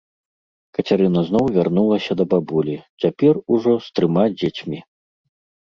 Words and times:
Кацярына 0.77 1.21
зноў 1.27 1.45
вярнулася 1.57 2.17
да 2.21 2.25
бабулі, 2.33 2.75
цяпер 3.05 3.33
ужо 3.57 3.71
з 3.89 3.95
трыма 4.01 4.23
дзецьмі. 4.39 4.79